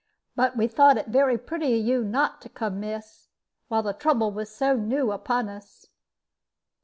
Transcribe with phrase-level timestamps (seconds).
[0.35, 3.29] But we thought it very pretty of you not to come, miss,
[3.67, 5.89] while the trouble was so new upon us."